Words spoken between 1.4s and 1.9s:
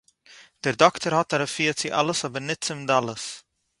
רפֿואה צו